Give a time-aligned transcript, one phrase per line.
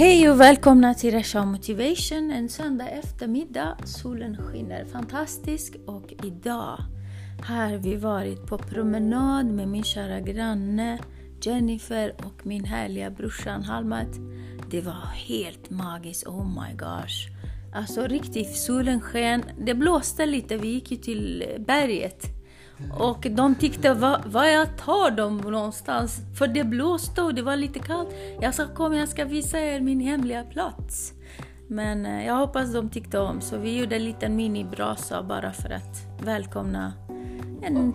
[0.00, 3.76] Hej och välkomna till Rasha Motivation en söndag eftermiddag.
[3.84, 6.78] Solen skiner fantastiskt och idag
[7.42, 10.98] har vi varit på promenad med min kära granne
[11.42, 14.08] Jennifer och min härliga brorsan Halmat.
[14.70, 17.28] Det var helt magiskt, oh my gosh.
[17.74, 19.44] Alltså riktigt, solen sken.
[19.58, 22.39] Det blåste lite, vi gick ju till berget.
[22.98, 26.20] Och de tyckte, vad va jag tar dem någonstans?
[26.38, 28.08] För det blåste och det var lite kallt.
[28.40, 31.12] Jag sa, kom jag ska visa er min hemliga plats.
[31.66, 35.70] Men eh, jag hoppas de tyckte om, så vi gjorde en liten minibrasa bara för
[35.70, 36.92] att välkomna
[37.62, 37.94] en,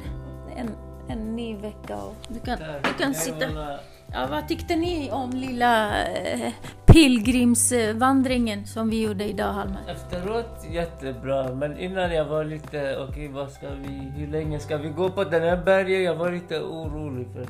[0.56, 0.70] en,
[1.08, 1.96] en ny vecka.
[1.98, 3.46] Och du kan, du kan sitta...
[4.16, 6.54] Ja, vad tyckte ni om lilla eh,
[6.86, 9.82] pilgrimsvandringen som vi gjorde idag, Halmar?
[9.88, 14.78] Efteråt jättebra, men innan jag var lite, okej okay, vad ska vi, hur länge ska
[14.78, 16.04] vi gå på den här berget?
[16.04, 17.46] Jag var lite orolig för det.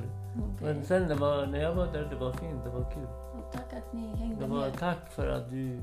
[0.53, 0.73] Okay.
[0.73, 3.07] Men sen det var, när jag var där, det var fint, det var kul.
[3.33, 4.79] Och tack att ni hängde det var, med.
[4.79, 5.81] Tack för att du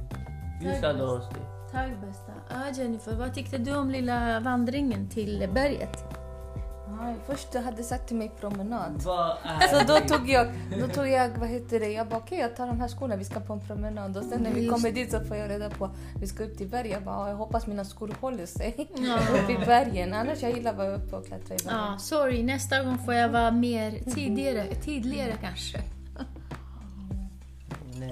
[0.61, 1.73] visade oss det.
[1.73, 2.33] Tack bästa.
[2.51, 6.22] Ja, Jennifer, vad tyckte du om lilla vandringen till berget?
[7.01, 9.03] Ja, först du hade sagt till mig promenad.
[9.03, 10.47] Så då tog jag,
[10.81, 13.25] då tog jag vad heter det, jag bara okej jag tar de här skorna, vi
[13.25, 14.17] ska på en promenad.
[14.17, 16.69] Och sen när vi kommer dit så får jag reda på vi ska upp till
[16.69, 16.93] berget.
[16.93, 19.19] Jag bara, jag hoppas mina skor håller sig Ja.
[19.43, 20.15] uppe i bergen.
[20.15, 21.81] Annars jag gillar att vara uppe och klättra i bergen.
[21.81, 25.79] Ja, sorry, nästa gång får jag vara mer tidigare, tidigare kanske.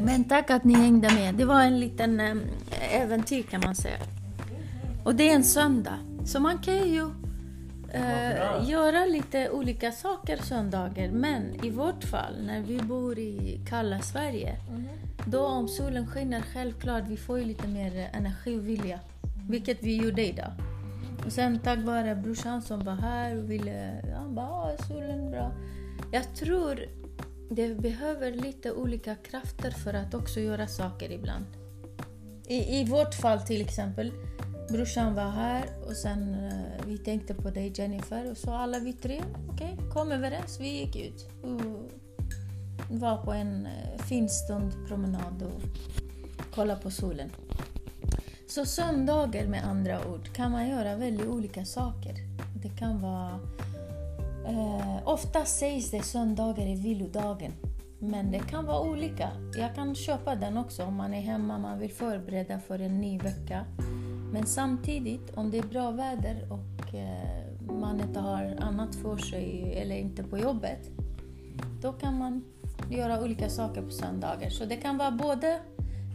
[0.01, 1.35] Men tack att ni hängde med.
[1.35, 2.43] Det var en liten äm,
[2.93, 3.97] äventyr kan man säga.
[5.05, 7.11] Och det är en söndag, så man kan ju
[7.91, 11.11] eh, göra lite olika saker söndagar.
[11.11, 14.57] Men i vårt fall, när vi bor i kalla Sverige,
[15.27, 19.01] då om solen skiner, självklart, vi får ju lite mer energi och vilja.
[19.49, 20.51] Vilket vi gjorde idag.
[21.27, 25.31] Och sen tack vare brorsan som var här och ville, han bara, "Ah, solen är
[25.31, 25.53] bra.
[26.13, 26.81] Jag tror
[27.51, 31.45] det behöver lite olika krafter för att också göra saker ibland.
[32.47, 34.13] I, i vårt fall till exempel,
[34.73, 38.93] brorsan var här och sen uh, vi tänkte på dig Jennifer och så alla vi
[38.93, 41.91] tre, okay, kom överens, vi gick ut och
[43.01, 45.63] var på en eh, uh, fin stund promenad och
[46.55, 47.31] kollade på solen.
[48.49, 52.15] Så söndagar med andra ord kan man göra väldigt olika saker.
[52.63, 53.41] Det kan vara...
[54.49, 57.53] Uh, ofta sägs det söndagar är vilodagen.
[57.99, 59.31] Men det kan vara olika.
[59.57, 63.19] Jag kan köpa den också om man är hemma, man vill förbereda för en ny
[63.19, 63.65] vecka.
[64.33, 69.75] Men samtidigt, om det är bra väder och eh, man inte har annat för sig
[69.77, 70.91] eller inte på jobbet,
[71.83, 72.45] då kan man
[72.91, 74.51] göra olika saker på söndagar.
[74.51, 75.61] Så det kan vara både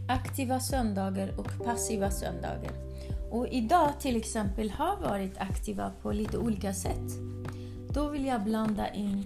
[0.08, 2.72] aktiva söndagar och passiva söndagar.
[3.30, 7.12] Och idag till exempel har varit aktiva på lite olika sätt.
[7.90, 9.24] Då vill jag blanda in...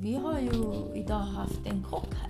[0.00, 2.27] Vi har ju idag haft en kock här.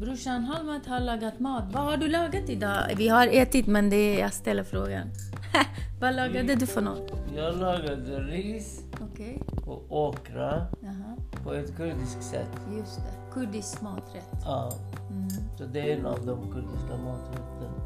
[0.00, 1.64] Brorsan Halmat har lagat mat.
[1.72, 2.94] Vad har du lagat idag?
[2.96, 5.08] Vi har ätit men det är, jag ställer frågan.
[6.00, 7.12] Vad lagade du för något?
[7.36, 8.82] Jag lagade ris
[9.12, 9.42] Okej.
[9.66, 11.16] och okra Jaha.
[11.44, 12.50] på ett kurdiskt sätt.
[12.78, 13.32] Just det.
[13.34, 14.28] Kurdisk maträtt.
[14.44, 14.72] Ja,
[15.10, 15.28] Mm.
[15.58, 17.80] så det är en av de kurdiska maträtterna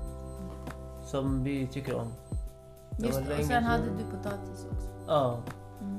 [1.07, 2.13] som vi tycker om.
[2.99, 3.39] Det Just det.
[3.39, 4.89] Och sen hade du potatis också.
[5.07, 5.39] Ja,
[5.81, 5.99] Mm.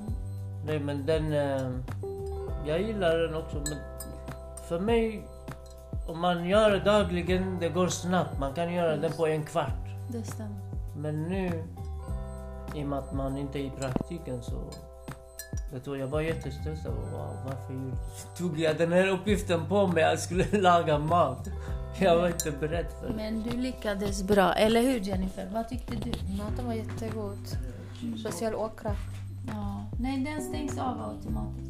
[0.66, 1.34] nej men den...
[1.34, 1.70] eh,
[2.68, 3.78] Jag gillar den också men
[4.70, 5.24] för mig,
[6.10, 8.40] om man gör det dagligen, det går snabbt.
[8.40, 9.86] Man kan göra den på en kvart.
[10.12, 10.60] Det stämmer.
[10.98, 11.64] Men nu,
[12.76, 14.72] i och med att man inte är i praktiken så...
[15.74, 16.94] Vet du, jag var jättestressad.
[16.94, 17.92] Wow, varför
[18.38, 20.04] tog jag den här uppgiften på mig?
[20.04, 21.48] Jag skulle laga mat.
[22.00, 23.16] Jag var inte beredd för det.
[23.16, 25.50] Men du lyckades bra, eller hur Jennifer?
[25.54, 26.12] Vad tyckte du?
[26.38, 27.48] Maten var jättegod.
[28.20, 28.96] Speciellt okra.
[29.48, 31.69] Ja, nej den stängs av automatiskt.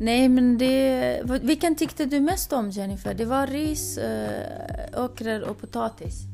[0.00, 1.20] Nej men det...
[1.42, 3.14] Vilken tyckte du mest om Jennifer?
[3.14, 6.26] Det var ris, äh, okror och potatis.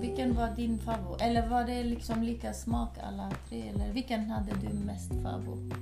[0.00, 1.22] Vilken var din favorit?
[1.22, 3.68] Eller var det liksom lika smak alla tre?
[3.68, 5.74] Eller vilken hade du mest favorit?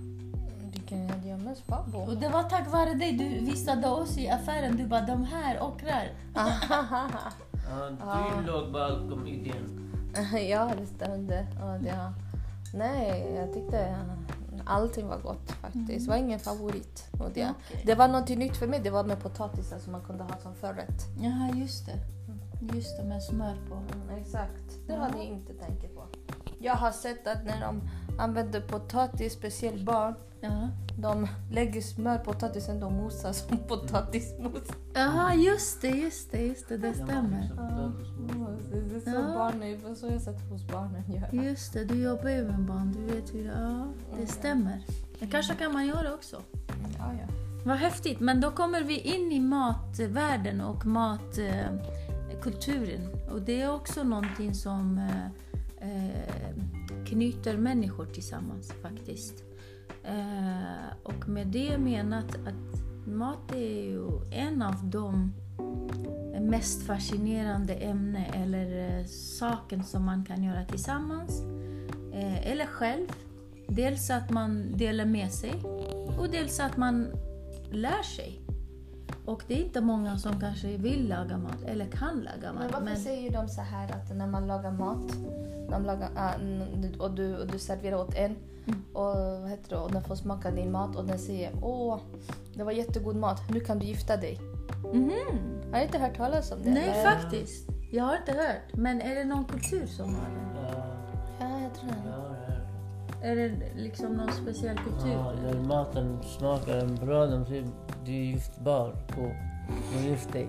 [0.72, 2.08] Vilken hade jag mest favorit?
[2.08, 4.76] Och det var tack vare dig du visade oss i affären.
[4.76, 6.08] Du bara de här okrar.
[8.00, 9.90] Ja, du låg bakom idén.
[10.50, 11.46] ja, det stämde.
[11.60, 12.12] Ja, det,
[12.74, 13.96] nej, jag tyckte
[14.66, 16.04] allting var gott faktiskt.
[16.06, 17.04] Det var ingen favorit.
[17.12, 17.82] Och det, Okej.
[17.86, 18.80] det var något nytt för mig.
[18.82, 21.02] Det var med potatisen som man kunde ha som förrätt.
[21.20, 21.96] Jaha, just det.
[22.74, 23.74] Just det, med smör på.
[23.74, 24.64] Mm, exakt.
[24.86, 24.98] Det Ja.
[24.98, 26.02] hade jag inte tänkt på.
[26.58, 27.80] Jag har sett att när de
[28.18, 30.68] använder potatis, speciellt barn, Ja.
[30.98, 34.62] de lägger smör på potatisen och mosar som potatismos.
[34.94, 37.50] Jaha, just det, just det, just det, det stämmer.
[37.58, 38.39] Mm,
[38.70, 39.34] Det är så Ja.
[39.34, 41.44] barnen, är så jag sett hos barnen göra.
[41.44, 43.86] Just det, du jobbar ju med barn, du vet hur det Ja,
[44.20, 44.84] det stämmer.
[45.18, 46.42] Det kanske kan man göra också.
[46.98, 47.26] Ja, ja.
[47.64, 48.20] Vad häftigt.
[48.20, 53.08] Men då kommer vi in i matvärlden och matkulturen.
[53.30, 55.26] Och det är också någonting som eh,
[55.90, 56.54] eh,
[57.06, 59.44] knyter människor tillsammans faktiskt.
[60.04, 65.32] Eh, och med det menat att mat är ju en av de
[66.40, 71.40] mest fascinerande ämne eller eh, saken som man kan göra tillsammans
[72.12, 73.06] eh, eller själv.
[73.68, 75.52] Dels att man delar med sig
[76.18, 77.06] och dels att man
[77.70, 78.40] lär sig.
[79.24, 82.62] Och det är inte många som kanske vill laga mat eller kan laga mat.
[82.62, 85.12] Men varför säger de så här att när man lagar mat
[85.70, 88.36] de lagar, äh, och, du, och du serverar åt en
[88.66, 88.82] Mm.
[88.92, 91.98] och, heter det, och den får smaka din mat och den säger åh,
[92.54, 94.38] det var jättegod mat, nu kan du gifta dig.
[94.92, 95.60] Mhm.
[95.72, 96.70] Har du inte hört talas om det?
[96.70, 97.10] Nej, eller?
[97.10, 97.68] faktiskt.
[97.92, 98.74] Jag har inte hört.
[98.74, 100.60] Men är det någon kultur som har det?
[100.68, 100.84] Ja,
[101.40, 102.10] Ja, jag tror det.
[102.10, 103.50] ja, är det.
[103.76, 105.12] Liksom någon speciell kultur?
[105.12, 107.66] Ja, när maten smakar bra, de säger
[108.04, 109.22] du är giftbar på
[109.96, 110.48] och gift dig.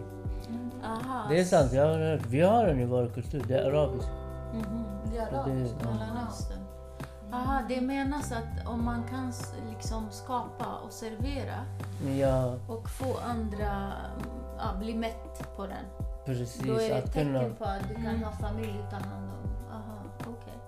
[0.83, 1.25] Aha.
[1.29, 2.25] Det är sant, jag har hört.
[2.29, 4.09] Vi har den i vår kultur, det är arabiskt.
[4.53, 4.83] Mhm.
[5.11, 5.75] Det är arabiskt.
[5.83, 6.57] Mellanöstern.
[7.31, 9.33] Aha, det menas att om man kan
[9.69, 11.65] liksom skapa och servera
[12.19, 13.93] ja, och få andra
[14.57, 15.85] ja, bli mätt på den.
[16.25, 16.61] precis.
[16.67, 19.71] Då är det ett tecken kunna, på att du kan ha familj ta hand om.
[19.71, 20.59] Aha, okej.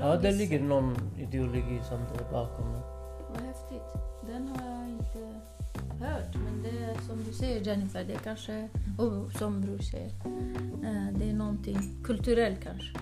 [0.00, 2.80] ja, det ligger någon ideologi som det är bakom det.
[3.30, 4.06] Vad häftigt.
[4.26, 5.40] Den har jag inte
[6.04, 6.34] hört.
[6.34, 8.68] Men det är som du säger Jennifer, det kanske,
[8.98, 10.10] och som Bror säger,
[10.84, 12.98] eh, det är någonting kulturellt kanske.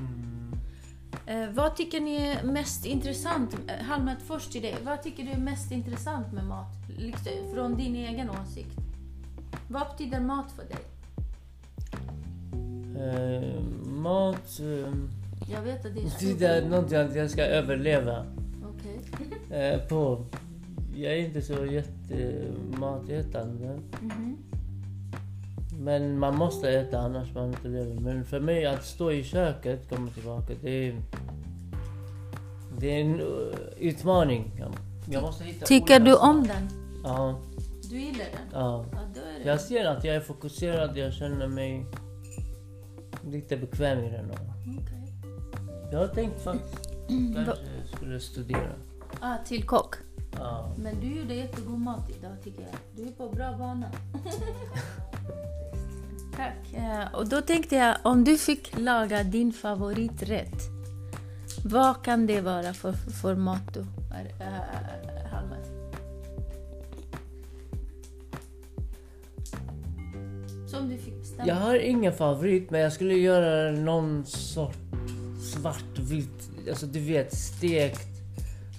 [1.27, 3.57] Eh, vad tycker ni är mest intressant?
[3.67, 4.77] Eh, Halmet, först till dig.
[4.85, 6.67] Vad tycker du är mest intressant med mat?
[7.55, 8.77] Från din egen åsikt.
[9.69, 10.79] Vad betyder mat för dig?
[12.99, 14.93] Eh, mat, eh,
[15.53, 16.05] Jag vet att det är
[16.43, 18.27] är någonting att jag ska överleva
[18.65, 19.01] Okej.
[19.51, 20.25] eh, på.
[20.97, 23.79] Jag är inte så jättematätande.
[24.01, 24.37] Mhm.
[25.85, 27.95] Men man måste äta annars man inte lever.
[28.01, 31.03] Men för mig att stå i köket, komma tillbaka, det är...
[32.79, 34.53] Det är en uh, utmaning.
[34.59, 34.73] Jag,
[35.11, 36.29] jag måste hitta Tycker du saker.
[36.31, 36.69] om den?
[37.05, 37.41] Ja,
[37.91, 38.49] Du gillar den?
[38.53, 38.85] ja.
[38.93, 39.49] Ja, det.
[39.49, 41.87] Jag ser att jag är fokuserad, jag känner mig
[43.31, 44.31] lite bekväm i den.
[44.31, 45.13] Okej.
[45.93, 46.89] Jag har tänkt faktiskt
[47.35, 47.57] kanske
[47.97, 48.73] skulle studera.
[49.21, 49.95] Ah, till kock.
[50.39, 50.73] Ja.
[50.77, 52.71] Men du gjorde jättegod mat idag tycker jag.
[52.97, 53.91] Du är på bra bana.
[56.37, 56.75] Tack.
[56.75, 60.63] Eh, och då tänkte jag, om du fick laga din favoriträtt,
[61.65, 63.81] vad kan det vara för, för mat då?
[63.81, 64.47] Äh,
[65.33, 65.71] Halmet?
[70.67, 71.49] Som du fick bestämma.
[71.49, 74.77] Jag har ingen favorit, men jag skulle göra någon sort
[75.43, 78.09] svartvit, alltså du vet stekt,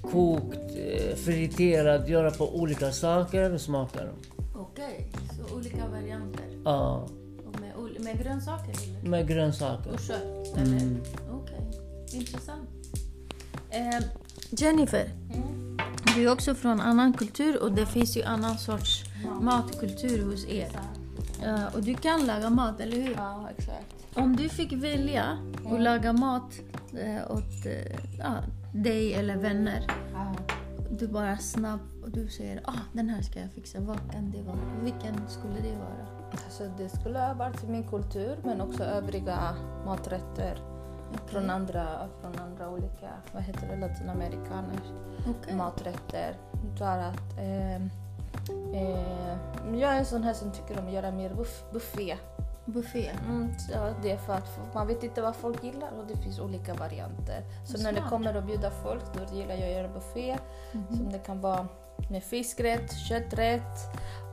[0.01, 4.15] kokt, eh, friterad, göra på olika saker och smaka dem.
[4.55, 6.45] Okej, så olika varianter.
[6.65, 7.07] Ja,
[8.17, 9.09] med, grönsaker eller?
[9.09, 9.91] med grönsaker.
[9.93, 10.57] Och kött?
[10.57, 10.77] Eller?
[10.77, 11.01] Mm.
[11.31, 11.71] Okej,
[12.13, 12.69] intressant.
[13.69, 13.99] Eh,
[14.49, 15.77] Jennifer, Mm.
[16.15, 19.03] du är också från annan kultur och det finns ju annan sorts
[19.41, 20.67] matkultur hos er.
[21.43, 23.13] Eh, och du kan laga mat, eller hur?
[23.13, 23.85] Ja, exakt.
[24.13, 25.37] Om du fick välja
[25.73, 26.53] att laga mat
[26.93, 27.65] eh, åt
[28.19, 28.33] ja,
[28.73, 29.87] dig eller vänner.
[30.13, 30.35] Ja.
[30.99, 33.79] Du bara snabb och du säger ah, den här ska jag fixa.
[33.79, 34.57] Vad kan det vara?
[34.83, 36.14] Vilken skulle det vara?
[36.45, 40.59] Alltså, det skulle ha varit min kultur men också övriga maträtter
[41.25, 41.87] från andra,
[42.21, 44.79] från andra olika vad heter det, latinamerikaner
[45.29, 45.55] Okej.
[45.55, 46.35] maträtter.
[46.77, 49.37] För att, eh, eh,
[49.73, 52.17] jag är en sån här som tycker om att göra mer buff, buffé.
[52.65, 53.11] Buffé.
[53.25, 56.39] Mm, ja, det är för att man vet inte vad folk gillar och det finns
[56.39, 57.43] olika varianter.
[57.65, 58.09] Så när det Smart.
[58.09, 60.37] kommer att bjuda folk då gillar jag att göra buffé.
[60.71, 60.97] Mhm.
[60.97, 61.67] Som det kan vara
[62.09, 63.79] med fiskrätt, kötträtt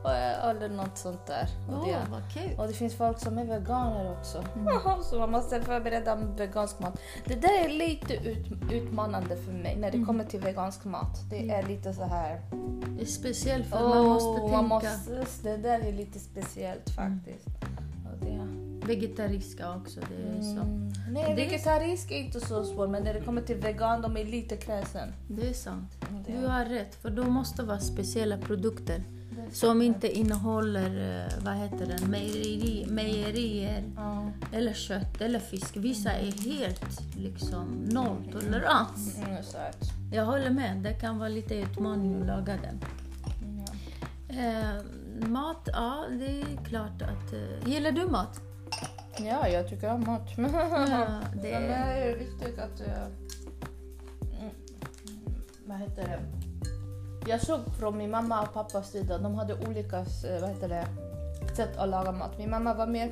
[0.03, 0.11] och,
[0.49, 1.47] eller något sånt där.
[1.69, 2.59] Och Åh, det, kul.
[2.59, 4.43] och det finns folk som är veganer också.
[4.55, 5.03] Mm.
[5.03, 6.99] så man måste förbereda vegansk mat.
[7.25, 10.05] Det där är lite ut, utmanande för mig när det Mm.
[10.07, 11.29] kommer till vegansk mat.
[11.29, 12.41] Det är lite så här...
[12.97, 17.47] Det är speciellt för man måste tänka man måste, det där är lite speciellt faktiskt.
[18.11, 18.47] Och det,
[18.87, 19.99] vegetariska också.
[19.99, 20.61] Det är, så.
[20.61, 24.17] mm, nej, Det vegetarisk är inte så svårt men när det kommer till vegan de
[24.17, 25.13] är lite kräsen.
[25.27, 25.91] det är sant.
[26.25, 29.03] Det- Du har rätt, för de måste vara speciella produkter
[29.51, 34.31] som inte innehåller, eh, vad heter det, mejeri, mejerier Ja.
[34.53, 35.77] eller kött eller fisk.
[35.77, 39.17] Vissa är helt liksom nolltolerans.
[39.17, 39.37] Mm.
[40.11, 42.79] Jag håller med, det kan vara lite utmaning att laga den.
[43.43, 43.65] Mm,
[44.27, 44.35] ja.
[44.35, 47.33] Eh, mat, ja det är klart att...
[47.33, 48.41] Eh, gillar du mat?
[49.17, 50.29] Ja, jag tycker om mat.
[50.37, 51.07] Ja,
[51.41, 52.81] det det är viktigt att...
[52.81, 53.05] eh,
[54.39, 54.53] mm,
[55.65, 56.19] vad heter det?
[57.29, 60.87] Jag såg från min mamma och pappas sida, de hade olika eh, vad heter det,
[61.55, 62.37] sätt att laga mat.
[62.37, 63.11] Min mamma var mer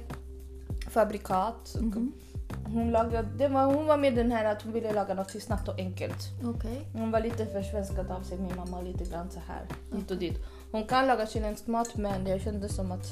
[0.89, 1.75] fabrikat.
[1.79, 2.11] Mhm.
[2.73, 5.67] Hon, lagade, det var, hon var med den här att hon ville laga något snabbt
[5.67, 6.17] och enkelt.
[6.43, 6.87] Okej.
[6.93, 9.65] Hon var lite försvenskad av sig, min mamma lite grann så här
[9.97, 10.37] hit och dit.
[10.71, 13.05] Hon kan laga chilensk mat men jag kände som att,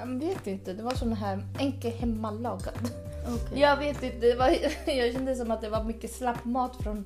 [0.00, 2.90] jag vet inte, det var sån här enkel hemmalagad.
[3.28, 3.60] Okej.
[3.60, 4.48] Jag vet inte, det var,
[4.86, 7.04] jag kände som att det var mycket slapp mat från,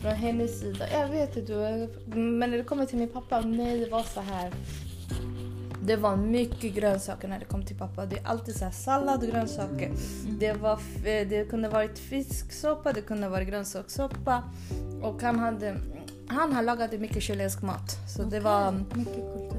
[0.00, 0.86] från hennes sida.
[0.92, 4.52] Jag vet inte, men när det kommer till min pappa, nej det var så här.
[5.84, 8.06] Det var mycket grönsaker när det kom till pappa.
[8.06, 9.92] Det är alltid så här sallad och grönsaker.
[10.38, 14.42] Det, var, eh, det kunde varit fisksoppa, det kunde varit grönsakssoppa.
[15.02, 15.76] Och han hade,
[16.28, 17.96] han har lagat mycket chilensk mat.
[18.16, 18.84] Så det var...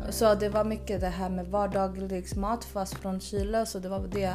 [0.10, 3.65] Så det var mycket det här med vardaglig mat fast från Chile.
[3.65, 4.34] Så det var det,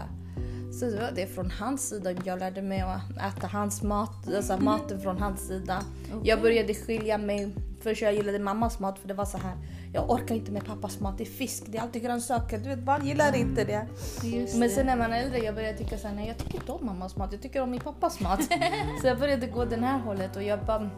[0.81, 4.57] så det, var det från hans sida jag lärde mig att äta hans mat, alltså
[4.57, 5.83] maten från hans sida.
[6.25, 7.55] Jag började skilja mig.
[7.81, 9.57] Först jag gillade mammas mat för det var så här.
[9.93, 11.19] Jag orkar inte med pappas mat.
[11.19, 12.59] Det är fisk, det är alltid grönsaker.
[12.59, 13.87] Du vet, barn gillar inte det.
[14.23, 16.73] Just Men sen när man är äldre jag började tycka såhär, nej jag tycker inte
[16.73, 18.41] om mammas mat, jag tycker om min pappas mat.
[19.01, 20.91] så jag började gå den här hållet och jag bara...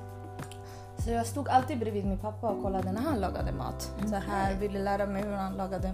[1.04, 3.92] Så jag stod alltid bredvid min pappa och kollade när han lagade mat.
[4.08, 5.92] Så här, ville lära mig hur han lagade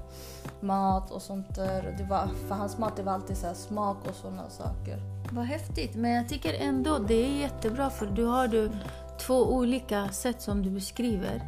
[0.61, 1.95] mat och sånt där.
[1.99, 4.99] Det var, för hans mat det var alltid så smak och sådana saker.
[5.33, 5.95] Vad häftigt.
[5.95, 8.71] Men jag tycker ändå det är jättebra för du har du
[9.27, 11.43] två olika sätt som du beskriver.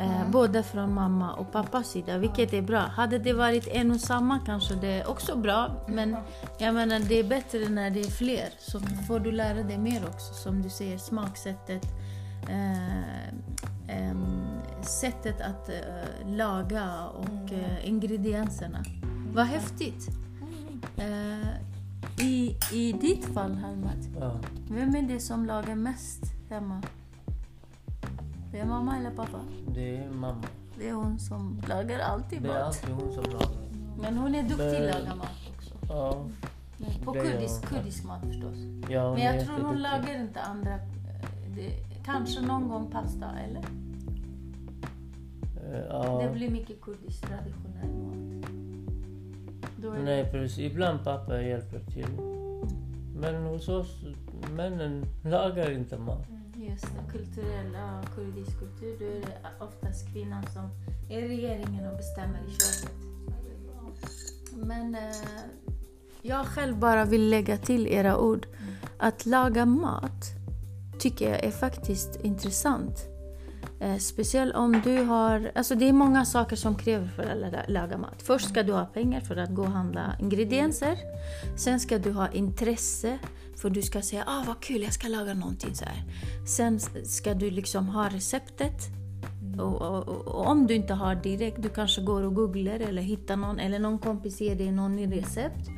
[0.00, 2.78] Eh, Både från mamma och pappas sida, vilket är bra.
[2.78, 5.70] Hade det varit en och samma kanske det är också bra.
[5.88, 6.16] Men
[6.58, 8.48] jag menar, det är bättre när det är fler.
[8.58, 10.34] Så får du lära dig mer också.
[10.34, 11.82] Som du säger, smaksättet.
[12.48, 14.16] Eh,
[14.82, 18.84] sättet att eh, laga och eh, ingredienserna.
[19.34, 20.08] Vad häftigt.
[22.20, 24.36] I, I ditt fall, Halmat, Ja.
[24.70, 26.82] vem är det som lagar mest hemma?
[28.52, 29.38] Det är mamma eller pappa?
[29.74, 30.42] Det är mamma.
[30.78, 32.62] Det är hon som lagar alltid Det är mat.
[32.66, 33.58] alltid hon som lagar.
[34.00, 35.74] Men hon är duktig Men- att laga mat också.
[35.88, 36.24] Ja.
[37.04, 38.56] På kurdisk, kurdisk mat förstås.
[38.88, 40.78] ja Men jag tror hon lagar inte andra...
[41.56, 41.70] Det,
[42.04, 43.60] kanske någon gång pasta, eller?
[45.72, 46.22] Eh, Ja.
[46.22, 48.14] Det blir mycket kurdisk traditionell mat.
[49.98, 52.08] Är Nej precis, ibland pappa hjälper till.
[53.16, 54.04] Men hos oss,
[54.56, 56.28] männen lagar inte mat.
[56.28, 58.96] Mm, Just det, kulturell, ja, kurdisk kultur.
[58.98, 60.68] Då är det oftast kvinnan som
[61.10, 62.96] är regeringen och bestämmer i köket.
[64.56, 65.00] Men eh,
[66.22, 68.46] jag själv bara vill lägga till era ord.
[68.98, 70.24] Att laga mat
[70.98, 73.08] tycker jag är faktiskt intressant.
[73.80, 75.52] Eh, speciellt om du har...
[75.54, 78.22] Alltså det är många saker som kräver för att laga mat.
[78.22, 80.98] Först ska du ha pengar för att gå och handla ingredienser.
[81.56, 83.18] Sen ska du ha intresse
[83.56, 86.04] för du ska säga ah vad kul, jag ska laga någonting så här.
[86.46, 88.82] Sen ska du liksom ha receptet.
[89.58, 93.36] Och, och, och om du inte har direkt, du kanske går och googlar eller hittar
[93.36, 95.68] någon eller någon kompis ger dig någon recept.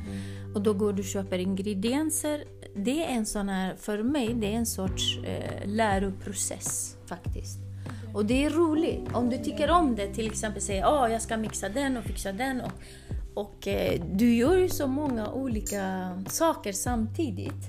[0.55, 2.43] Och då går du och köper ingredienser.
[2.77, 7.57] Det är en sån här, för mig, det är en sorts eh, läroprocess faktiskt.
[8.13, 9.13] Och det är roligt.
[9.13, 12.31] Om du tycker om det, till exempel säga att jag ska mixa den och fixa
[12.31, 12.61] den.
[12.61, 12.71] Och,
[13.33, 17.65] och eh, du gör ju så många olika saker samtidigt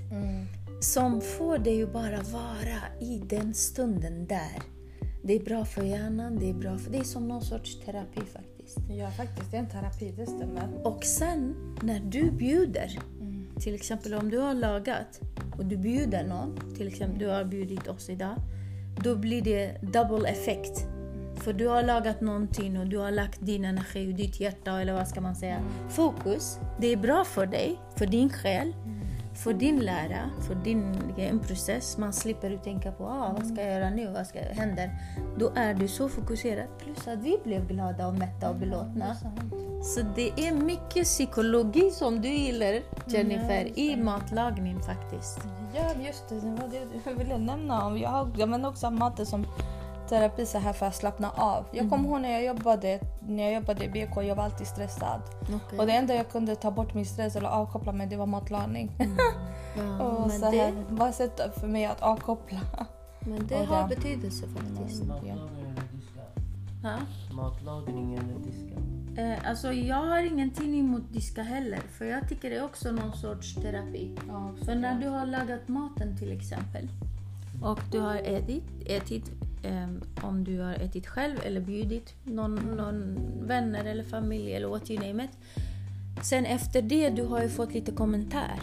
[0.80, 4.62] som får dig att bara vara i den stunden där.
[5.22, 6.90] Det är bra för hjärnan, det är bra för...
[6.90, 8.78] Det är som någon sorts terapi faktiskt.
[8.90, 10.86] Ja faktiskt, det är en terapi, det stämmer.
[10.86, 12.98] Och sen när du bjuder,
[13.60, 15.20] till exempel om du har lagat
[15.58, 18.34] och du bjuder någon, till exempel du har bjudit oss idag,
[19.04, 20.86] då blir det double effect.
[21.36, 24.92] För du har lagat någonting och du har lagt din energi och ditt hjärta, eller
[24.92, 26.58] vad ska man säga, fokus.
[26.80, 28.74] Det är bra för dig, för din själ,
[29.38, 31.98] för din lära, för din en process.
[31.98, 34.82] Man slipper tänka på ah, vad ska jag göra nu, vad ska hända?
[35.38, 36.66] Då är du så fokuserad.
[36.78, 39.16] Plus att vi blev glada och mätta och belåtna.
[39.82, 45.40] Så det är mycket psykologi som du gillar, Jennifer, i matlagning faktiskt.
[45.74, 46.34] Ja, just det.
[46.34, 47.86] Det var det jag ville nämna.
[47.86, 47.98] om.
[47.98, 49.46] Jag jag använder också maten som
[50.08, 51.64] terapi så här för att slappna av.
[51.72, 55.22] Jag kommer ihåg när jag jobbade, när jag jobbade i BK, jag var alltid stressad.
[55.42, 55.78] Okay.
[55.78, 58.90] Och det enda jag kunde ta bort min stress eller avkoppla mig, det var matlagning.
[59.76, 62.60] ja, och men så här, det, bara ett sätt för mig att avkoppla.
[63.20, 65.04] men det och har det- betydelse faktiskt.
[65.04, 66.20] Matlagningen eller diska?
[66.82, 66.98] Ja.
[68.18, 68.98] Eller diska?
[69.22, 73.12] Eh, alltså jag har ingenting emot diska heller, för jag tycker det är också någon
[73.12, 74.16] sorts terapi.
[74.64, 76.88] För när du har lagat maten till exempel
[77.62, 79.30] och du har ätit, ätit
[79.68, 84.90] Ehm, om du har ätit själv eller bjudit någon, någon vänner eller familj eller what
[84.90, 85.30] you name it.
[86.22, 88.60] Sen efter det du har ju fått lite kommentar.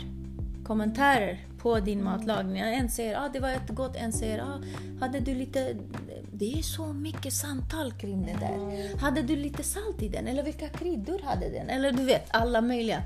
[0.63, 2.59] Kommentarer på din matlagning.
[2.59, 4.62] En säger att ah, det var jättegott, en säger ah,
[5.00, 5.75] hade du lite
[6.38, 8.97] det är så mycket samtal kring det där.
[8.97, 10.27] Hade du lite salt i den?
[10.27, 11.69] Eller vilka kryddor hade den?
[11.69, 13.03] Eller du vet, alla möjliga.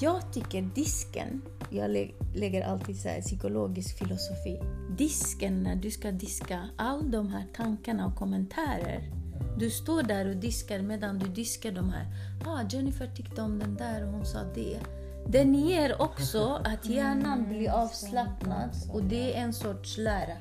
[0.00, 1.42] Jag tycker disken,
[1.72, 4.60] jag lä- lägger alltid så här psykologisk filosofi.
[4.98, 9.10] Disken när du ska diska all de här tankarna och kommentarer.
[9.58, 12.06] Du står där och diskar medan du diskar de här.
[12.46, 14.78] Ah, Jennifer tyckte om den där och hon sa det.
[15.26, 20.36] Den ger också att hjärnan blir avslappnad och det är en sorts lära.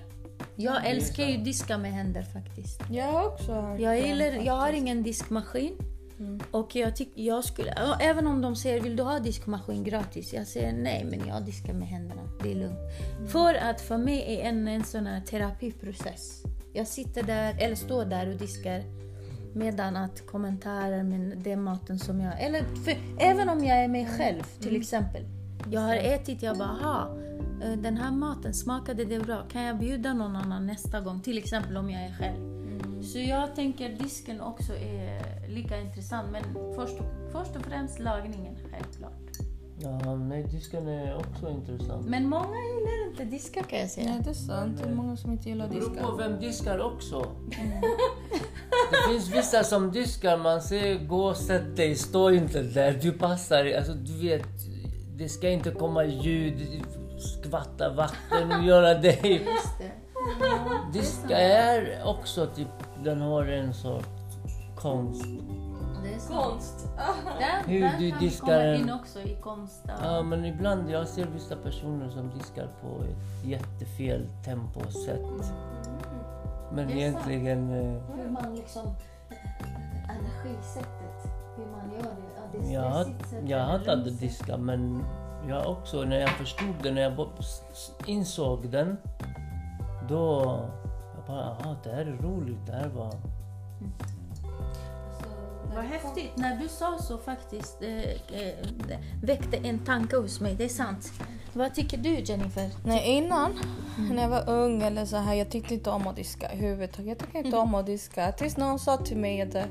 [0.56, 2.82] Jag älskar ju diska med händer faktiskt.
[2.92, 5.78] Jag har också hört Jag, gillar, jag har ingen diskmaskin.
[6.22, 6.40] Mm.
[6.52, 10.34] Och jag tycker jag skulle, även om de säger vill du ha diskmaskin gratis?
[10.34, 12.22] Jag säger nej men jag diskar med händerna.
[12.44, 12.80] Det är lugnt.
[13.18, 13.28] Mm.
[13.28, 16.44] För att för mig är en, en sån här terapiprocess.
[16.74, 18.84] Jag sitter där, eller står där och diskar
[19.54, 22.42] medan att kommentarer med den maten som jag...
[22.42, 24.82] Eller för, även om jag är mig själv till Mm.
[24.82, 25.24] exempel.
[25.72, 27.18] Jag har ätit, jag bara aha,
[27.64, 29.44] eh, den här maten smakade det bra.
[29.52, 31.22] Kan jag bjuda någon annan nästa gång?
[31.22, 32.61] Till exempel om jag är själv.
[33.16, 33.28] Mm.
[33.28, 36.32] Så jag tänker disken också är lika intressant.
[36.32, 36.44] Men
[36.76, 39.12] först och, först och främst lagningen, självklart.
[39.84, 42.08] Ja, nej, disken är också intressant.
[42.08, 44.10] Men många gillar inte diska kan jag säga.
[44.10, 44.78] Nej, det är sant.
[44.84, 47.26] Det är många som inte gillar Det beror på vem diskar också.
[48.92, 53.12] Det finns vissa som diskar, man säger gå och sätt dig, stå inte där, du
[53.12, 53.74] passar.
[53.78, 54.48] Alltså du vet,
[55.18, 56.84] det ska inte komma ljud,
[57.18, 59.42] skvatta vatten och göra dig.
[59.46, 59.92] Just det.
[60.94, 62.68] Diska är också typ,
[63.04, 64.08] den har en sorts
[64.76, 65.26] konst.
[66.04, 66.44] Det är sant.
[66.52, 66.88] Konst.
[67.40, 69.82] Den, Hur den du kan diskar komma en- in också i konst.
[70.04, 75.22] Ja, men ibland jag ser vissa personer som diskar på ett jättefel tempo och sätt.
[76.74, 77.70] Men Det är egentligen...
[77.70, 78.82] eh, Hur man liksom...
[80.10, 81.32] Energisättet.
[81.58, 82.32] Hur man gör det.
[82.36, 84.20] Ja, det är Jag, hat, stressigt sätt jag eller hatade sätt.
[84.20, 85.04] diska men
[85.48, 88.98] jag också, när jag förstod det, när jag bo- s- s- insåg den,
[90.10, 90.56] då...
[91.32, 93.14] Bara, aha, det här är roligt, det här var...
[95.76, 96.32] Vad häftigt.
[96.36, 100.56] När du sa så faktiskt eh, eh, väckte en tanke hos mig.
[100.56, 101.12] Det är sant.
[101.54, 102.70] Vad tycker du Jennifer?
[102.86, 103.60] Nej, innan
[103.98, 107.08] när jag var ung eller så här, jag tyckte inte om att diska överhuvudtaget.
[107.08, 108.32] Jag tycker inte om att diska.
[108.32, 109.66] Tills någon sa till mig att, eh,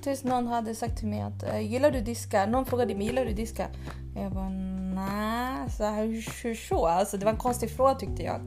[0.00, 2.46] tills någon hade sagt till mig att eh, gillar du diska?
[2.46, 3.66] Någon frågade mig gillar du diska?
[4.16, 4.48] Jag bara
[5.06, 6.86] nej, så här, så?
[6.86, 8.40] Alltså, det var en konstig fråga tyckte jag.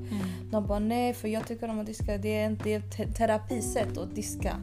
[0.52, 2.18] De bara nej, för jag tycker om att diska.
[2.18, 4.56] Det är, ett te- terapisätt att diska.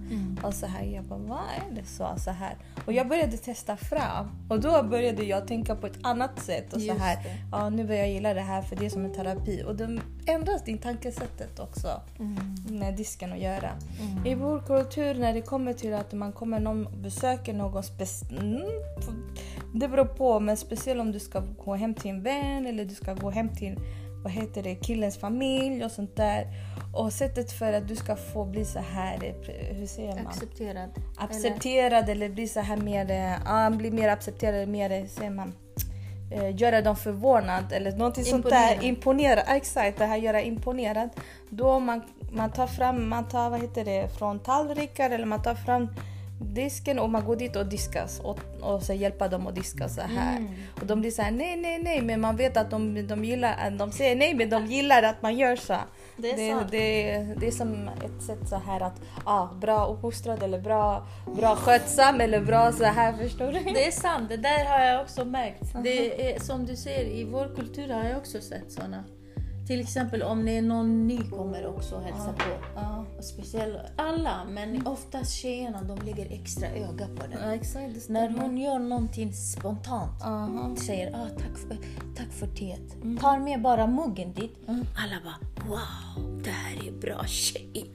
[0.43, 2.09] Och så här, jag bara vad är det så?
[2.17, 2.57] så här.
[2.87, 6.73] Och jag började testa fram och då började jag tänka på ett annat sätt.
[6.73, 7.37] Och så Just här, det.
[7.53, 9.63] ja, nu börjar jag gilla det här för det är som en terapi.
[9.67, 12.01] Och då ändras din tankesättet också
[12.69, 13.71] med disken att göra.
[14.25, 18.39] I vår kultur när det kommer till att man kommer någon besöker någon speciell...
[18.39, 19.23] Mm,
[19.75, 22.95] det beror på, men speciellt om du ska gå hem till en vän eller du
[22.95, 23.79] ska gå hem till
[24.23, 26.47] vad heter det, killens familj och sånt där.
[26.95, 30.27] Och sättet för att du ska få bli så här, eh, hur säger man?
[30.27, 30.91] Accepterad.
[31.17, 35.53] accepterad eller bli så här mer, eh, ja, bli mer accepterad, mer, eh, säger man,
[36.31, 38.85] eh, göra dem förvånad eller någonting sånt där.
[38.85, 41.11] Imponera, exakt, det här göra imponerad.
[41.51, 45.55] Då man, man tar fram, man tar vad heter det, från tallrikar eller man tar
[45.55, 45.89] fram
[46.41, 50.01] disken och man går dit och diskas och, och så hjälpa dem att diska så
[50.01, 50.37] här.
[50.37, 50.53] Mm.
[50.81, 53.71] Och de blir så här nej, nej, nej, men man vet att de, de gillar,
[53.71, 55.77] de säger nej, men de gillar att man gör så.
[56.17, 60.43] Det är det, det, det är som ett sätt så här att ah, bra uppfostrad
[60.43, 63.61] eller bra, bra skötsam eller bra så här, förstår du?
[63.61, 65.75] Det är sant, det där har jag också märkt.
[65.83, 69.05] Det är, som du ser, i vår kultur har jag också sett såna.
[69.69, 72.45] Till exempel om det är någon ny kommer också och hälsar på.
[72.75, 77.51] Ja, Och speciellt alla, men oftast tjejerna de lägger extra öga på ja, den.
[77.51, 77.95] exakt.
[77.95, 80.77] Det När hon gör någonting spontant, Aha.
[80.77, 81.77] säger ah, tack, för,
[82.17, 83.21] tack för teet.
[83.21, 84.57] Tar med bara muggen dit.
[84.69, 87.91] Alla bara wow, det här är bra tjej.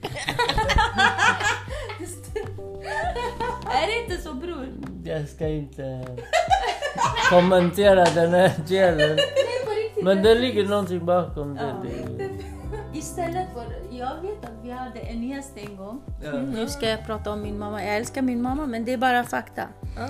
[3.66, 4.68] är det inte så bror?
[5.04, 6.06] Jag ska inte
[7.30, 9.18] kommentera den här delen.
[10.02, 11.74] Men det ligger någonting bakom det.
[12.18, 12.30] det.
[12.98, 13.64] Istället för,
[13.96, 16.00] jag vet att vi hade en gäst en gång.
[16.24, 16.32] Ja.
[16.32, 17.84] Nu ska jag prata om min mamma.
[17.84, 19.62] Jag älskar min mamma men det är bara fakta.
[19.96, 20.08] Ja.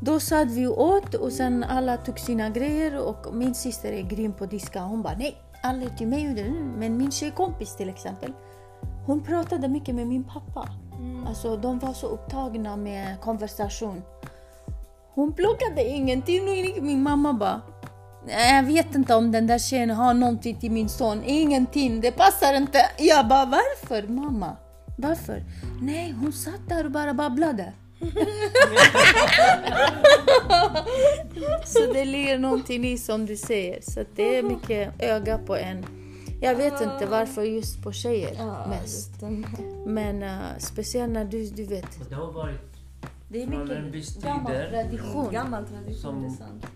[0.00, 4.02] Då satt vi och åt och sen alla tog sina grejer och min syster är
[4.02, 4.80] grym på att diska.
[4.80, 6.52] Hon bara nej, aldrig till mig.
[6.76, 8.32] Men min tjejkompis till exempel.
[9.06, 10.68] Hon pratade mycket med min pappa.
[11.26, 14.02] Alltså de var så upptagna med konversation.
[15.14, 16.42] Hon plockade ingenting
[16.78, 17.73] och min mamma bara "Nej,
[18.28, 21.22] jag vet inte om den där tjejen har någonting till min son.
[21.24, 22.78] Ingenting, det passar inte.
[22.98, 24.56] Jag bara varför mamma?
[24.98, 25.42] Varför?
[25.82, 27.72] Nej, hon satt där och bara babblade.
[31.64, 33.78] så det ligger någonting i som du säger.
[33.82, 35.84] Så att det är mycket öga på en.
[36.40, 39.10] Jag vet inte varför just på tjejer mest.
[39.86, 42.08] Men uh, speciellt när du, du vet.
[42.08, 42.60] Det har varit
[43.28, 44.70] Det är från en mycket viss gammal tider.
[44.70, 45.32] tradition.
[45.32, 46.66] Gammal tradition, Som- det är sant.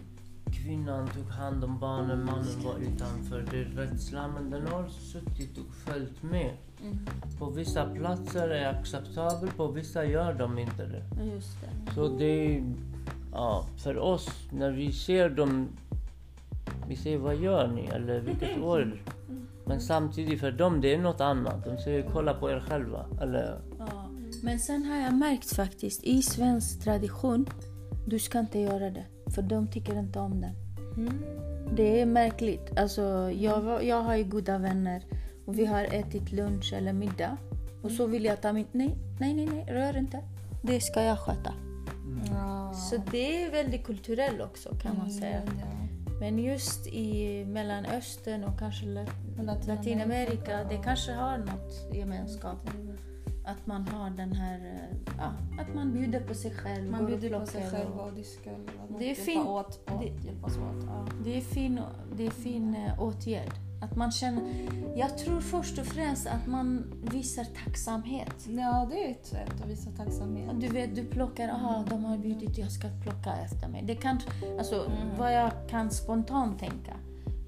[0.69, 3.45] Kvinnan tog hand om barnen, mannen var utanför.
[3.51, 6.57] Det rättslammen den har suttit och följt med.
[6.83, 6.99] Mm.
[7.39, 11.03] På vissa platser är det acceptabelt, på vissa gör de inte det.
[11.17, 11.43] Det.
[11.95, 12.75] Så det är,
[13.33, 15.69] ja, för oss, när vi ser dem,
[16.89, 19.03] vi säger vad gör ni eller vilket år?
[19.67, 21.65] Men samtidigt för dem det är något annat.
[21.65, 23.07] De säger kolla på er själva.
[23.21, 24.11] Eller, Ja.
[24.43, 27.47] Men sen har jag märkt faktiskt i svensk tradition,
[28.07, 29.05] du ska inte göra det.
[29.35, 30.53] För de tycker inte om det.
[30.97, 31.23] Mm.
[31.77, 32.79] Det är märkligt.
[32.79, 35.03] Alltså, jag, jag har ju goda vänner
[35.47, 37.37] och vi har ätit lunch eller middag.
[37.83, 38.67] Och så vill jag ta min...
[38.73, 40.23] Nej, nej, nej, nej, rör inte.
[40.63, 41.55] Det ska jag sköta.
[42.31, 42.73] Ja.
[42.75, 45.43] Så det är väldigt kulturellt också kan man säga.
[45.43, 45.67] Mm, ja.
[46.21, 50.65] Men just i Mellanöstern och kanske Lat- Latinamerika.
[50.71, 52.71] Det kanske har något gemenskap.
[53.49, 55.33] Att man har den här, eh, ja,
[55.63, 56.91] att man bjuder på sig själv.
[56.91, 58.59] Man bjuder på sig själv och- diskar.
[58.99, 59.51] Det är hjälpa.
[59.51, 60.85] Åt, åt, Det- Hjälpas åt.
[60.87, 61.07] Ja.
[61.25, 61.81] Det är fin,
[62.17, 63.51] det är fin eh, åtgärd.
[63.83, 64.43] Att man känner,
[64.97, 68.47] jag tror först och främst att man visar tacksamhet.
[68.49, 70.51] ja, det är ett sätt att visa tacksamhet.
[70.61, 73.83] Du vet, du plockar, aha, de har bjudit, jag ska plocka efter mig.
[73.87, 74.19] Det kan,
[74.59, 75.19] alltså Mm.
[75.19, 76.93] vad jag kan spontant tänka.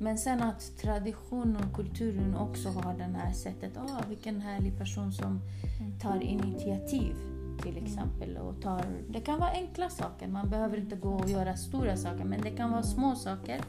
[0.01, 5.13] Men sen att traditionen och kulturen också har den här sättet, ah, vilken härlig person
[5.13, 5.41] som
[5.81, 5.99] Mm.
[5.99, 7.15] tar initiativ
[7.63, 8.37] till exempel.
[8.37, 12.25] Och tar, det kan vara enkla saker, man behöver inte gå och göra stora saker.
[12.25, 13.61] Men det kan vara små saker,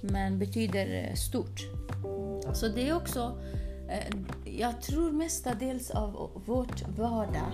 [0.00, 1.60] men betyder eh, stort.
[2.52, 3.38] Så det är också,
[3.88, 4.16] eh,
[4.58, 7.50] jag tror mestadels av vårt vardag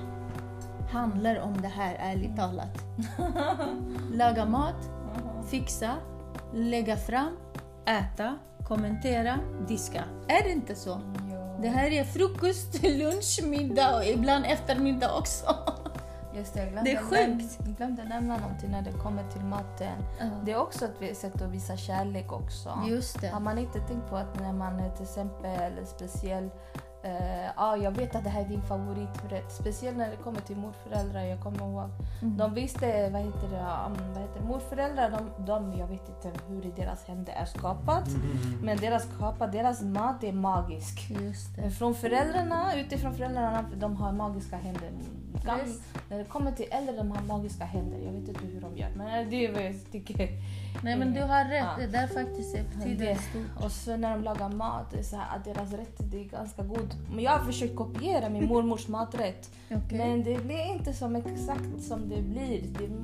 [0.91, 2.85] handlar om det här ärligt talat.
[4.13, 4.91] Laga mat,
[5.51, 5.95] fixa,
[6.55, 7.37] lägga fram,
[7.87, 10.05] äta, kommentera, diska.
[10.29, 11.01] Är det inte så?
[11.31, 11.57] Ja.
[11.63, 15.47] Det här är frukost, lunch, middag och ibland eftermiddag också.
[16.37, 17.59] Just det, jag Det är sjukt.
[17.59, 20.03] Jag glömde nämna någonting när det kommer till maten.
[20.45, 22.79] Det är också ett sätt att visa kärlek också.
[22.89, 23.29] Just det.
[23.29, 26.51] Har man inte tänkt på att när man till exempel speciell
[27.07, 29.53] eh, ah, jag vet att det här är din favoriträtt.
[29.53, 31.21] Speciellt när det kommer till morföräldrar.
[31.21, 31.91] Jag kommer ihåg.
[32.23, 32.37] Mm.
[32.37, 34.47] De visste, vad heter det, um, vad heter det?
[34.47, 38.09] morföräldrar, de, de, jag vet inte hur i deras händer är skapat.
[38.63, 41.11] Men deras skapa, deras mat är magisk.
[41.11, 41.71] Just det.
[41.71, 44.91] Från föräldrarna, utifrån föräldrarna, de har magiska händer.
[45.45, 45.81] Gam, Yes.
[46.11, 47.99] när det kommer till äldre, de har magiska händer.
[48.05, 50.29] Jag vet inte hur de gör, men det är vad jag tycker.
[50.83, 51.75] Nej men du har rätt, Ja.
[51.79, 52.65] det där faktiskt är
[52.99, 53.65] Det- stort.
[53.65, 56.95] Och så när de lagar mat, så här, att deras rätt det är ganska god.
[57.15, 59.51] Men jag har försökt kopiera min mormors maträtt.
[59.71, 59.99] Okej.
[59.99, 62.63] Men det blir inte som exakt som det blir.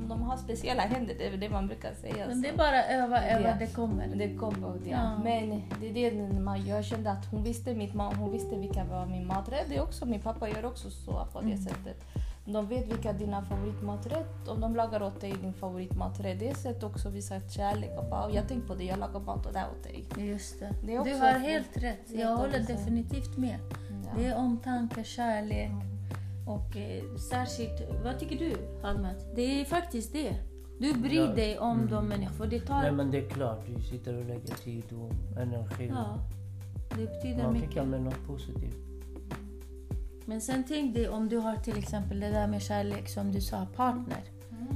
[0.09, 2.27] De, har speciella händer, det är det man brukar säga.
[2.29, 3.55] Men det är bara öva, öva, Ja.
[3.59, 4.07] det kommer.
[4.17, 4.91] Det kom och det.
[4.91, 5.19] Ja.
[5.25, 9.07] Men det är det man, jag kände att hon visste mitt hon visste vilka var
[9.07, 9.67] min maträtt.
[9.69, 11.59] Det är också, min pappa gör också så på det Mm.
[11.63, 12.05] sättet.
[12.45, 16.39] De vet vilka dina favoritmaträtt om de lagar åt dig din favoritmaträtt.
[16.39, 17.91] Det är ett sätt också att visa kärlek.
[17.99, 20.05] Och bara, "Oh, jag tänkte på det, jag lagar mat och det åt dig.
[20.29, 20.75] Just det.
[20.83, 22.11] Det du har helt rätt.
[22.11, 23.59] Jag att håller definitivt med.
[24.05, 24.11] Ja.
[24.17, 25.71] Det är omtanke, kärlek
[26.49, 28.53] och eh, särskilt, vad tycker du
[28.83, 29.27] Halmet?
[29.37, 30.35] Det är faktiskt det.
[30.81, 31.27] Du bryr Ja.
[31.27, 31.91] dig om Mm.
[31.91, 32.47] de människor.
[32.47, 32.81] Det tar...
[32.83, 35.89] Nej men det är klart, du sitter och lägger tid och energi.
[35.95, 36.19] Ja,
[36.97, 37.69] det betyder Man mycket.
[37.69, 38.77] skickar med något positivt.
[40.33, 43.41] Men sen tänk dig om du har till exempel det där med kärlek som du
[43.41, 44.23] sa, partner.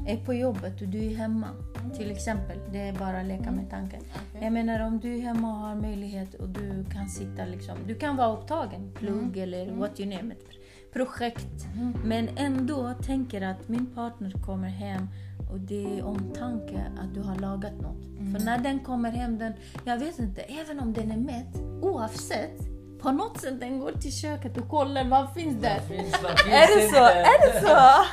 [0.07, 1.49] Är på jobbet och du är hemma.
[1.97, 4.01] Till exempel, det är bara att leka med tanken.
[4.01, 4.45] Okej.
[4.45, 7.95] Jag menar om du är hemma och har möjlighet och du kan sitta liksom, du
[7.95, 10.49] kan vara upptagen, plugg eller what you name it,
[10.93, 11.67] projekt.
[12.05, 15.09] Men ändå tänker att min partner kommer hem
[15.53, 18.05] och det är omtanke att du har lagat något.
[18.33, 19.53] För när den kommer hem, den,
[19.85, 24.13] jag vet inte, även om den är mätt, oavsett, på något sätt den går till
[24.13, 25.79] köket och kollar vad finns där.
[25.81, 26.97] Finns, vad finns Är det så?
[26.97, 27.19] inte?
[27.19, 28.05] Är det så?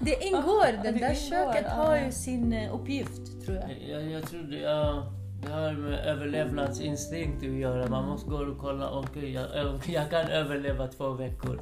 [0.00, 1.84] Det ingår, det det där ingår, köket ja.
[1.84, 3.70] har ju sin eh, uppgift tror jag.
[3.88, 7.88] Jag, jag tror det, ja, det har med överlevnadsinstinkt att göra.
[7.88, 9.44] Man måste gå och kolla, okej jag,
[9.86, 11.60] jag kan överleva två veckor.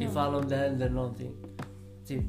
[0.00, 1.32] Ifall om det händer någonting.
[2.06, 2.22] Typ.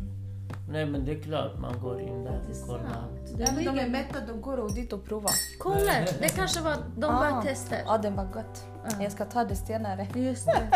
[0.70, 3.08] Nej men det är klart man går in där och kollar.
[3.38, 5.32] Det Även de är mätta, de går och dit och provar.
[5.60, 7.44] Kolla, det kanske var, de bara Ah.
[7.46, 7.78] testar.
[7.86, 8.66] Ja, den var gott.
[8.84, 9.04] Ja.
[9.04, 10.08] Jag ska ta det senare.
[10.16, 10.68] Just det.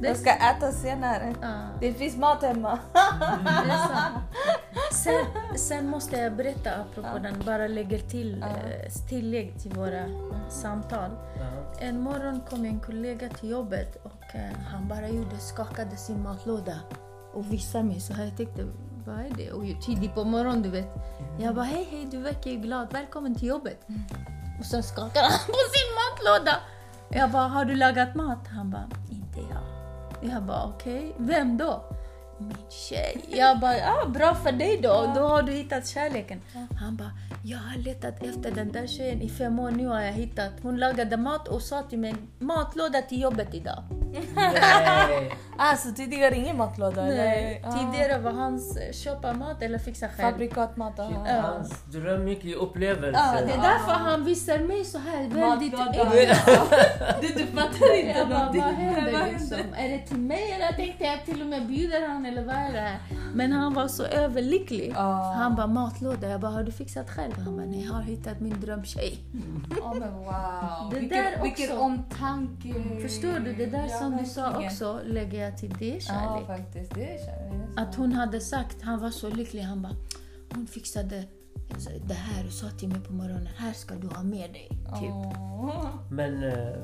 [0.00, 1.34] det Jag ska äta senare.
[1.42, 2.78] Ja, Det finns mat hemma.
[2.92, 4.18] det är sant.
[4.92, 5.24] Sen,
[5.56, 10.04] sen måste jag berätta apropå den, bara lägger till eh, tillägg till våra
[10.48, 11.10] samtal.
[11.80, 16.74] En morgon kom en kollega till jobbet och eh, han bara gjorde, skakade sin matlåda
[17.34, 18.24] och visade mig så här.
[18.24, 18.66] Jag tänkte,
[19.06, 19.52] vad är det?
[19.52, 20.88] Och tidigt på morgonen du vet.
[21.40, 23.80] Jag bara, hej hej du verkar ju glad, välkommen till jobbet.
[24.58, 26.56] Och sen skakade han på sin matlåda.
[27.14, 28.48] Jag bara, har du lagat mat?
[28.48, 30.30] Han bara, inte jag.
[30.32, 31.84] Jag bara, okej, vem då?
[32.48, 32.56] Min
[32.88, 33.20] tjej.
[33.28, 35.12] Jag bara, ja bra för dig då.
[35.14, 36.40] Då har du hittat kärleken.
[36.80, 37.10] Han bara,
[37.44, 39.70] jag har letat efter den där tjejen i fem år.
[39.70, 40.50] Nu har jag hittat.
[40.62, 43.82] Hon lagade mat och sa till mig, matlåda till jobbet idag.
[44.34, 45.32] Nej.
[45.58, 47.68] Alltså tidigare ingen matlåda Nej, eller?
[47.68, 47.78] Ah.
[47.78, 50.30] tidigare var hans eh, köpa mat eller fixa själv.
[50.32, 51.00] Fabrikatmat.
[51.00, 51.10] ah.
[51.26, 51.40] Ja.
[51.40, 53.20] Hans dröm gick i upplevelse.
[53.34, 55.72] Ja, det är därför han visar mig så här väldigt.
[57.20, 58.60] Du, du fattar inte någonting.
[58.62, 59.58] vad händer liksom?
[59.76, 62.72] Är det till mig eller tänkte jag till och med bjuder han eller vad är
[62.72, 62.98] det här?
[63.34, 64.92] Men han var så överlycklig.
[64.96, 65.32] Ja.
[65.36, 66.28] Han bara matlåda.
[66.28, 67.32] Jag bara, har du fixat själv?
[67.38, 69.18] Han bara, nej jag har hittat min drömtjej.
[69.80, 70.90] Ja men wow.
[70.90, 71.82] Det vilken, där vilken också.
[71.84, 72.74] omtanke.
[73.02, 73.52] Förstår du?
[73.52, 76.46] Det där Ja, som du sa också lägger jag till det Ja kärlek.
[76.46, 77.68] faktiskt, det är kärlek.
[77.76, 79.92] Att hon hade sagt, han var så lycklig, han bara,
[80.54, 81.24] hon fixade
[82.06, 84.68] det här och sa till mig på morgonen, här ska du ha med dig.
[84.70, 85.10] Typ.
[85.62, 85.86] Åh.
[86.10, 86.76] Men eh,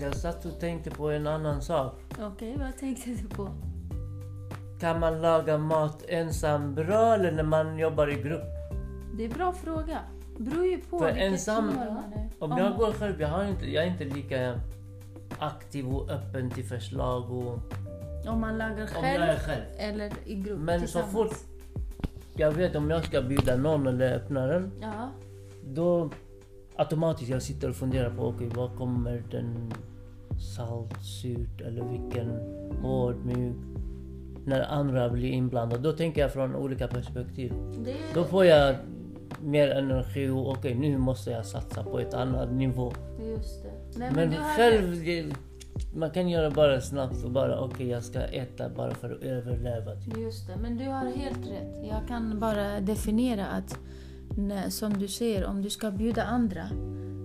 [0.00, 2.00] jag satt och tänkte på en annan sak.
[2.20, 3.48] Okej, vad tänkte du på?
[4.82, 8.42] Kan man laga mat ensam bra eller när man jobbar i grupp?
[9.16, 9.98] Det är en bra fråga.
[10.38, 11.72] beror ju på För ensam-.
[12.38, 14.60] Om jag går själv, jag, har inte, jag är inte lika
[15.38, 17.30] aktiv och öppen till förslag.
[17.30, 17.58] Och,
[18.26, 19.62] om man lagar själv själv.
[19.78, 21.36] eller i grupp Men så fort
[22.36, 25.08] jag vet om jag ska bjuda någon eller öppna den, Ja.
[25.64, 26.10] då
[26.76, 29.72] automatiskt jag sitter och funderar på okej, vad kommer den
[30.56, 32.30] salt, surt eller vilken
[32.82, 33.56] hård, mjuk?
[34.44, 37.52] När andra blir inblandade, då tänker jag från olika perspektiv.
[37.84, 38.74] Det, Då får jag
[39.42, 42.92] mer energi och okej, nu måste jag satsa på ett annat nivå.
[43.20, 43.98] just det.
[43.98, 45.26] Nej, Men har själv, det-
[45.94, 49.94] man kan göra bara snabbt och bara okej, jag ska äta bara för att överleva.
[49.94, 50.18] Typ.
[50.18, 51.86] Just det, men du har helt rätt.
[51.88, 53.78] Jag kan bara definiera att
[54.36, 56.62] när, som du säger, om du ska bjuda andra,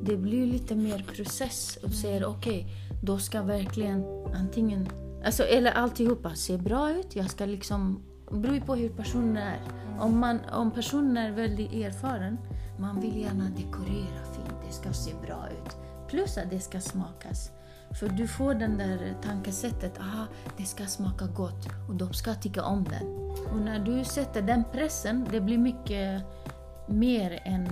[0.03, 2.65] det blir lite mer process och säger okej,
[3.03, 4.03] då ska verkligen
[4.35, 4.87] antingen,
[5.27, 7.15] alltså eller alltihopa se bra ut.
[7.15, 9.59] Jag ska liksom, det beror ju på hur personen är.
[9.99, 12.37] Om, man, om personen är väldigt erfaren,
[12.79, 15.77] man vill gärna dekorera fint, det ska se bra ut.
[16.09, 17.51] Plus att det ska smakas.
[17.99, 20.25] För du får den där tankesättet, aha,
[20.57, 23.31] det ska smaka gott och de ska tycka om den.
[23.51, 26.23] Och när du sätter den pressen, det blir mycket
[26.87, 27.67] mer än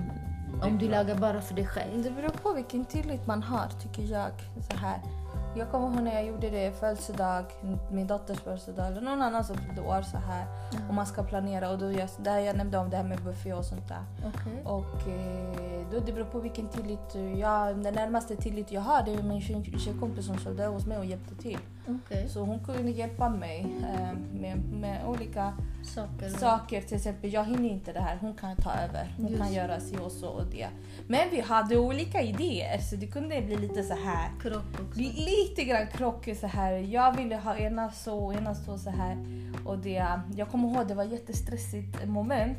[0.63, 2.03] om du lagar bara för dig själv.
[2.03, 4.31] Det beror på vilken tillit man har tycker jag.
[4.71, 5.24] Så här.
[5.57, 7.45] Jag kommer ihåg när jag gjorde det födelsedag,
[7.91, 10.45] min dotters födelsedag eller någon annan som fyllde år så här.
[10.87, 13.53] Och man ska planera och då jag, där jag nämnde om det här med buffé
[13.53, 14.03] och sånt där.
[14.19, 14.61] Okej.
[14.65, 19.13] Och eh, då det beror på vilken tillit jag, den närmaste tillit jag har det
[19.13, 21.57] är min tjej- tjejkompis som följde hos mig och hjälpte till.
[21.88, 22.30] Okej.
[22.30, 26.34] Så hon kunde hjälpa mig eh, med, med olika Saker.
[26.34, 26.82] och- saker.
[26.82, 29.13] Till exempel, jag hinner inte det här, hon kan ta över.
[29.17, 30.67] Hon Just kan göra si och så och det.
[31.08, 34.30] Men vi hade olika idéer så det kunde bli lite så här.
[34.41, 35.00] Krock också.
[35.00, 36.71] Li- Lite grann krockar så här.
[36.71, 39.17] Jag ville ha ena så, ena så, så här.
[39.65, 42.58] Och det, jag kommer ihåg det var ett jättestressigt moment.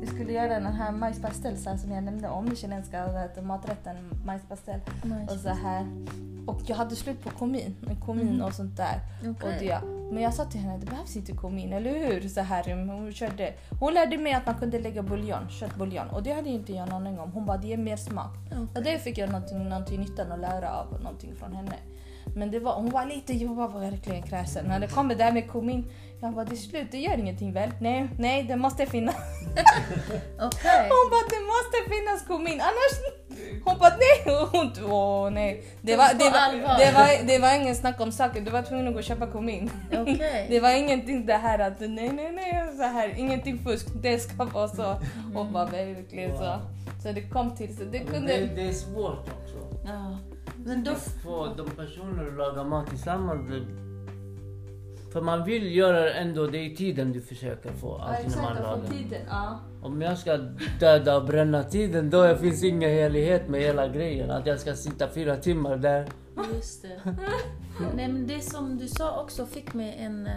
[0.00, 3.96] Vi skulle göra den här majspastell så här, som jag nämnde om, den chilenska maträtten
[4.24, 4.80] majspastell.
[5.04, 5.34] Nice.
[5.34, 5.86] Och så här.
[6.48, 9.00] Och jag hade slut på kumin, kumin och sånt där.
[9.20, 9.32] Okej.
[9.42, 9.80] Och det.
[10.12, 12.28] Men jag sa till henne, det behövs inte kumin, eller hur?
[12.28, 13.54] Så här, hon, körde.
[13.80, 16.08] hon lärde mig att man kunde lägga buljong, köttbuljong.
[16.08, 17.32] Och det hade inte jag någon aning om.
[17.32, 18.36] Hon bara, det ger mer smak.
[18.74, 21.74] Och det fick jag någonting, någonting nyttan att lära av någonting från henne.
[22.38, 24.66] Men det var, hon var lite, jag var verkligen kräsen.
[24.66, 25.84] När det kommer där med kumin,
[26.20, 27.70] jag bara, det är slut, det gör ingenting väl?
[27.80, 29.14] Nej, nej, det måste finnas.
[30.40, 30.88] Okej.
[30.94, 32.94] Hon bara, det måste finnas kumin, annars...
[33.64, 34.36] Hon bara, nej!
[34.52, 35.64] Hon, åh nej.
[35.82, 38.88] Det var, det, var, det, var, det var ingen snack om saker, du var tvungen
[38.88, 39.70] att gå och köpa kumin.
[39.92, 40.46] Okej.
[40.50, 44.44] Det var ingenting det här att nej, nej, nej, så här, ingenting fusk, det ska
[44.44, 44.96] vara så.
[45.34, 46.58] Och bara verkligen så.
[47.02, 48.32] Så det kom till så det Men kunde...
[48.32, 49.56] det, det är svårt också.
[49.84, 50.18] Ja.
[50.68, 50.90] Men då...
[50.90, 53.50] Att få de personer att laga mat tillsammans.
[53.50, 53.66] det-
[55.12, 57.96] För man vill göra det ändå, det är tiden du försöker få.
[57.98, 58.86] Alltid när man lagar.
[58.90, 59.20] tiden.
[59.28, 59.60] Ja.
[59.82, 60.36] Om jag ska
[60.80, 64.30] döda och bränna tiden, då finns ingen helighet med hela grejen.
[64.30, 66.06] Att jag ska sitta fyra timmar där.
[66.54, 67.00] Just det.
[67.96, 70.32] Nej, men det som du sa också fick mig en eh,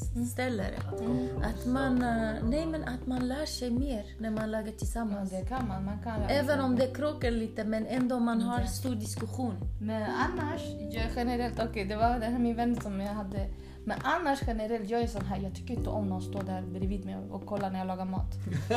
[0.00, 0.28] tanke.
[0.28, 0.74] Ställare.
[1.42, 5.30] Att man, eh, nej, men att man lär sig mer när man lagar Ja, tillsammans.
[5.30, 5.84] det kan man.
[5.84, 9.54] man kan Även om det krockar lite men ändå man har stor diskussion.
[9.80, 13.46] Men annars, jag generellt, okej det var den här min vän som jag hade
[13.84, 17.04] Men annars generellt, jag är sån här, jag tycker inte om någon står där bredvid
[17.04, 18.34] mig och kollar när jag lagar mat.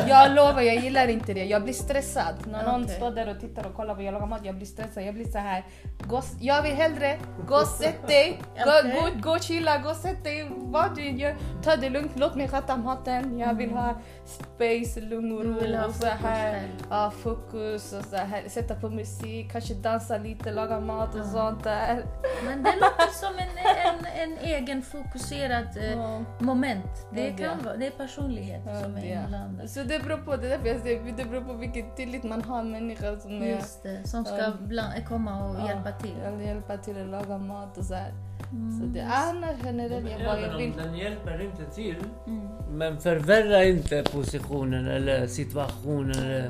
[0.08, 1.46] Jag lovar, jag gillar inte det.
[1.46, 2.36] Jag blir stressad.
[2.52, 2.96] När någon Okej.
[2.96, 5.04] står där och tittar och kollar på jag lagar mat, jag blir stressad.
[5.04, 5.66] Jag blir så här.
[6.08, 9.12] Gå, jag vill hellre gå och sätt dig, gå, Okej.
[9.16, 10.52] gå, gå och chilla, gå och sätt dig.
[10.58, 13.40] Vad du gör, ta det lugnt, låt mig sköta maten.
[13.40, 16.68] Jag vill ha space, lugn och ro och så fokus här.
[16.90, 18.44] Ja, fokus och så här.
[18.48, 22.06] Sätta på musik, kanske dansa lite, laga mat och sånt där.
[22.46, 26.22] Men det låter som en, en, en egen fokuserad eh, Ja.
[26.40, 26.86] moment.
[27.14, 27.44] Det, Ja, det.
[27.44, 29.70] kan vara, det är personlighet Ja, som är inblandad.
[29.70, 32.42] Så det beror på, det är därför jag säger, det beror på vilken tillit man
[32.42, 34.52] har en människa som är, Just det, som ska Ja.
[34.60, 36.16] bland, komma och Ja, hjälpa till.
[36.26, 38.14] Eller hjälpa till att laga mat och så här.
[38.52, 40.74] Mm, Så det annars generellt, jag bara, jag vill...
[40.78, 41.96] den hjälper inte till.
[42.28, 42.48] Mm.
[42.72, 46.20] Men förvärra inte positionen eller situationen.
[46.20, 46.50] Eller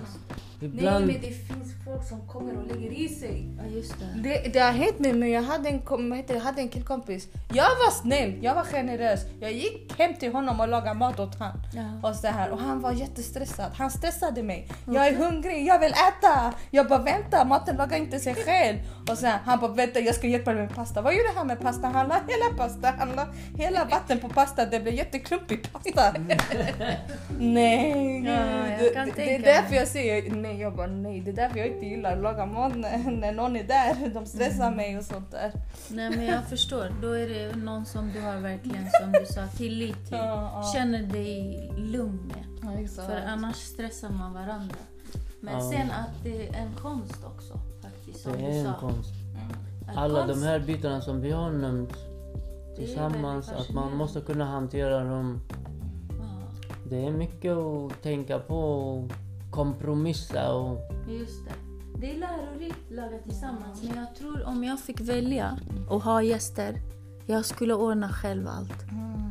[0.61, 1.05] ibland...
[1.05, 3.45] Nej men det finns folk som kommer och lägger i sig.
[3.57, 4.21] Ja, just det.
[4.23, 7.27] Det, det har hänt mig, men jag hade en, heter jag hade en killkompis.
[7.53, 9.19] Jag var snäll, jag var generös.
[9.39, 11.57] Jag gick hem till honom och lagade mat åt honom.
[11.73, 12.09] Ja.
[12.09, 13.71] Och, så här, och han var jättestressad.
[13.75, 14.67] Han stressade mig.
[14.85, 16.53] Jag är hungrig, jag vill äta.
[16.71, 18.77] Jag bara vänta, maten lagar inte sig själv.
[19.09, 21.01] Och sen han bara vänta, jag ska hjälpa dig med pasta.
[21.01, 21.87] Vad gjorde han med pasta?
[21.87, 24.65] Han la hela pasta, han la hela vatten på pasta.
[24.65, 26.13] Det blev jätteklumpig pasta.
[27.39, 28.33] nej, Ja,
[28.79, 30.50] det, kan det, det är därför jag säger nej.
[30.59, 33.55] Jag bara nej, det är därför jag inte gillar att laga mat när, när någon
[33.55, 34.09] är där.
[34.13, 34.77] De stressar Mm.
[34.77, 35.51] mig och sånt där.
[35.89, 36.91] Nej men jag förstår.
[37.01, 40.17] Då är det någon som du har verkligen, som du sa, tillit till.
[40.17, 40.71] Ja, ja.
[40.73, 42.45] Känner dig lugn med.
[42.97, 43.03] Ja.
[43.05, 44.75] För annars stressar man varandra.
[45.39, 45.71] Men Ja.
[45.71, 48.79] sen att det är en konst också faktiskt, som Det du är en sa.
[48.79, 49.09] konst.
[49.89, 51.93] Att Alla konst- de här bitarna som vi har nämnt
[52.77, 55.39] tillsammans, att man måste kunna hantera dem.
[56.89, 59.11] Det är mycket att tänka på och
[59.51, 60.77] kompromissa och...
[61.07, 61.53] just det.
[62.01, 63.83] Det är lärorikt laga tillsammans.
[63.83, 65.57] Men jag tror om jag fick välja
[65.89, 66.81] och ha gäster,
[67.25, 68.91] jag skulle ordna själv allt.
[68.91, 69.21] Mm.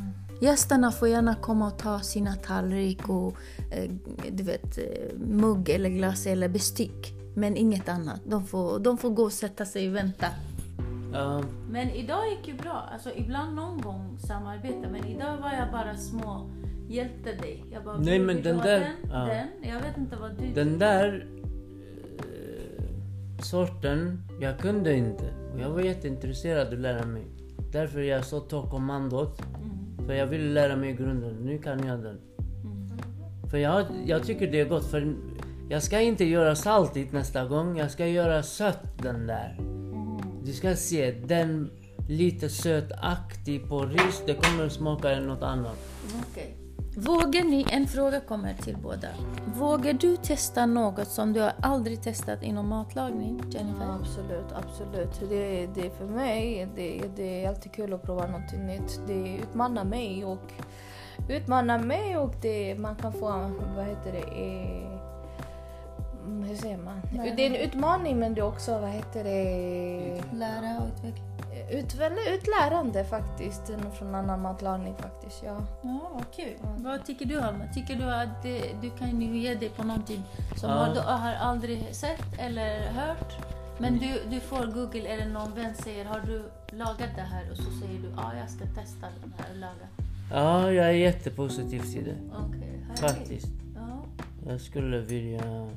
[0.40, 3.36] Gästerna får gärna komma och ta sina tallrik och
[3.70, 3.90] eh,
[4.30, 7.14] du vet, eh, mugg eller glas eller bestick.
[7.34, 8.20] Men inget annat.
[8.24, 10.26] De får, de får gå och sätta sig och vänta.
[11.12, 12.88] Ja, Men idag gick ju bra.
[12.92, 14.88] Alltså ibland någon gång samarbeta.
[14.90, 16.50] Men idag var jag bara små
[16.90, 17.64] hjälpte dig.
[17.72, 19.18] Jag bara, Nej, "Vill men den där- Den, ja.
[19.18, 19.70] den.
[19.72, 21.26] Jag vet inte vad du den där
[22.18, 25.24] eh, sorten, jag kunde inte.
[25.54, 27.22] Och jag var jätteintresserad att lära mig.
[27.72, 29.42] Därför jag så tog kommandot.
[29.42, 30.06] Mm.
[30.06, 31.34] För jag ville lära mig grunden.
[31.34, 32.18] Nu kan jag den.
[32.38, 32.88] Mm.
[33.50, 34.84] För jag, jag tycker det är gott.
[34.86, 35.14] För
[35.70, 37.78] jag ska inte göra saltigt nästa gång.
[37.78, 39.60] Jag ska göra sött den där.
[40.44, 41.70] Du ska se, den
[42.08, 44.22] lite sötaktig på ris.
[44.26, 45.76] Det kommer att smaka något annat.
[46.30, 46.56] Okej.
[47.00, 49.08] Vågar ni, en fråga kommer till båda.
[49.54, 53.84] Vågar du testa något som du har aldrig testat inom matlagning, Jennifer?
[53.84, 55.30] Ja, absolut, absolut.
[55.30, 59.00] Det, det är för mig, det, det är alltid kul att prova något nytt.
[59.06, 60.52] Det utmanar mig och
[61.28, 65.00] utmanar mig och det, man kan få, vad heter det, eh,
[66.48, 67.00] hur säger man?
[67.14, 67.34] Nej.
[67.36, 71.29] Det är en utmaning men det är också, vad heter det, Lära och utveckla.
[71.72, 73.62] Ut, väldigt utlärande faktiskt
[73.98, 75.42] från annan matlagning faktiskt.
[75.44, 75.56] Ja.
[75.82, 76.56] Ja, vad kul.
[76.78, 77.64] Vad tycker du Alma?
[77.74, 80.22] Tycker du att det, du kan ju ge dig på någonting
[80.56, 80.88] som Ja.
[80.94, 83.36] du har aldrig sett eller hört?
[83.78, 86.42] Men du, du får Google eller någon vän säger har du
[86.76, 89.86] lagat det här och så säger du ja jag ska testa den här och laga.
[90.32, 92.16] Ja, jag är jättepositiv till det.
[92.46, 93.00] Okej, härligt.
[93.00, 93.52] Faktiskt.
[93.76, 94.02] Ja.
[94.50, 95.68] Jag skulle vilja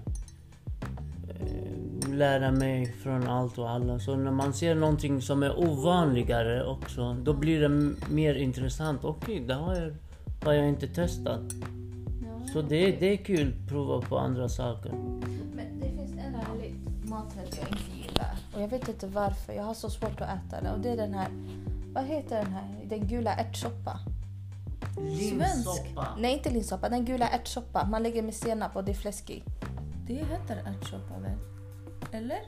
[2.14, 4.00] lära mig från allt och alla.
[4.00, 7.70] Så när man ser någonting som är ovanligare också, då blir det
[8.14, 9.04] mer intressant.
[9.04, 9.94] Okej, det har jag,
[10.46, 11.42] har jag inte testat.
[12.22, 12.54] Ja.
[12.54, 14.92] Så det, det är kul att prova på andra saker.
[15.56, 18.38] Men det finns en härlig maträtt jag inte gillar.
[18.56, 19.54] Och jag vet inte varför.
[19.54, 20.72] Jag har så svårt att äta det.
[20.72, 21.28] Och det är den här,
[21.94, 22.86] vad heter den här?
[22.90, 24.00] Den gula ärtsoppa.
[25.30, 25.82] Svensk.
[26.18, 26.90] Nej, inte linssoppa.
[26.90, 27.86] Den gula ärtsoppa.
[27.86, 29.44] Man lägger med senap och det är fläsk i.
[30.08, 31.38] Det heter ärtsoppa väl?
[32.12, 32.40] Eller?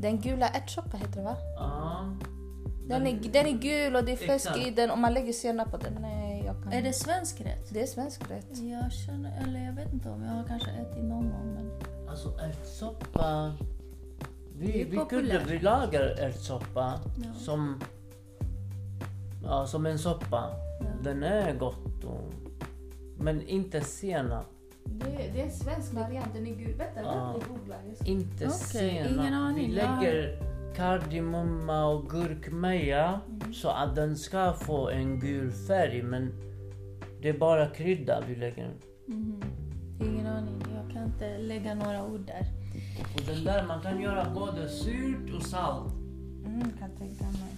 [0.00, 1.36] Den gula ärtsoppa heter det va?
[1.56, 2.14] Ja.
[2.88, 4.66] Den är, den är gul och det är fläsk Exakt.
[4.66, 5.98] i den och man lägger senap på den.
[6.00, 7.70] Nej, jag kan Är det svensk rätt?
[7.74, 8.46] Det är svensk rätt.
[8.58, 11.70] Jag känner, eller jag vet inte om jag har kanske ätit någon gång men...
[12.08, 13.52] Alltså ärtsoppa...
[14.58, 15.46] Det Vi, är vi kunde, populärt.
[15.50, 17.32] vi lagar ärtsoppa Ja.
[17.38, 17.80] som...
[19.44, 20.50] Ja, som en soppa.
[20.80, 20.86] Ja.
[21.04, 22.32] Den är gott och,
[23.18, 24.46] Men inte senap.
[25.04, 26.34] Det, det är en svensk variant.
[26.34, 26.74] Den är gul.
[26.78, 27.34] Vänta, Ja.
[27.40, 27.78] jag googlar.
[28.04, 28.50] Inte
[29.08, 29.66] ingen aning.
[29.68, 30.42] Vi lägger
[30.76, 33.54] kardemumma och gurkmeja Mm.
[33.54, 36.32] så att den ska få en gul färg men
[37.22, 38.70] det är bara krydda vi lägger.
[39.06, 39.42] Mhm.
[40.00, 42.46] Ingen aning, jag kan inte lägga några ord där.
[43.14, 45.92] Och den där man kan göra både surt och salt.
[46.46, 47.54] Mm, kan tänka mig.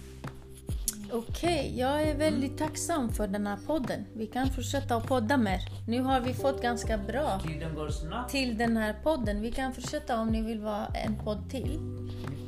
[1.11, 4.05] Okej, jag är väldigt tacksam för den här podden.
[4.13, 5.59] Vi kan fortsätta att podda mer.
[5.87, 7.41] Nu har vi fått ganska bra
[8.29, 9.41] till den här podden.
[9.41, 11.79] Vi kan fortsätta om ni vill vara en podd till.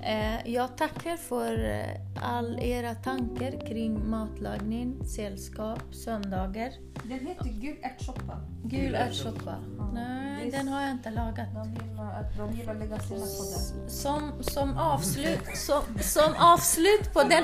[0.07, 6.71] Eh, jag tackar för eh, all era tankar kring matlagning, sällskap, söndagar.
[7.03, 8.41] Den heter gul ärtsoppa.
[8.63, 9.55] Gul ärtsoppa.
[9.77, 9.91] Ja.
[9.93, 11.47] Nej, den har jag inte lagat.
[11.53, 13.89] De gillar, de gillar att lägga sina poddar.
[13.89, 17.43] Som, som, avslut, som, som avslut på den.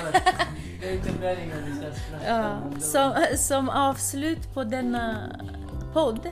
[2.28, 5.32] Ja, som, som avslut på denna
[5.94, 6.30] podd,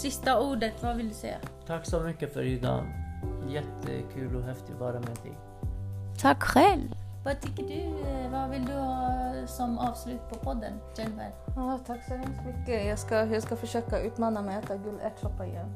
[0.00, 1.36] sista ordet, vad vill du säga?
[1.66, 3.03] Tack så mycket för idag.
[3.48, 5.38] Jättekul och häftigt att vara med dig.
[6.20, 6.88] Tack själv!
[7.24, 7.80] Vad tycker du?
[8.10, 11.30] eh, Vad vill du ha som avslut på podden, Jennifer?
[11.56, 12.86] Ja, tack så hemskt mycket.
[12.86, 15.66] Jag ska, jag ska försöka utmana mig att äta gul ärtsoppa igen.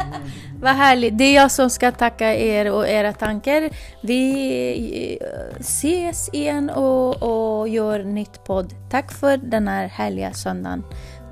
[0.62, 1.18] Vad härligt!
[1.18, 3.70] Det är jag som ska tacka er och era tankar.
[4.02, 8.74] Vi eh, ses igen och, och gör nytt podd.
[8.90, 10.84] Tack för den här härliga söndagen.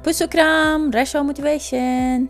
[0.04, 0.92] Puss och kram!
[0.92, 2.28] Rasha motivation!